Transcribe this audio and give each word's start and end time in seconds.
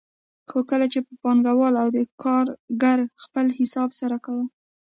خو 0.49 0.59
کله 0.69 0.85
چې 0.93 0.99
به 1.05 1.13
پانګوال 1.23 1.73
او 1.83 1.87
کارګر 2.23 2.99
خپل 3.23 3.45
حساب 3.57 3.89
سره 3.99 4.17
کاوه 4.25 4.45